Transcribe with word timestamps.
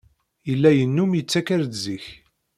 Yella 0.49 0.69
yennum 0.77 1.11
yettakkar-d 1.15 1.73
zik. 1.83 2.05